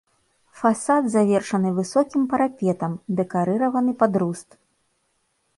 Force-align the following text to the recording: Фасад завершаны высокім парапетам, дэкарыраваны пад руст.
Фасад 0.61 1.03
завершаны 1.15 1.69
высокім 1.79 2.25
парапетам, 2.31 2.97
дэкарыраваны 3.21 3.91
пад 4.01 4.13
руст. 4.25 4.49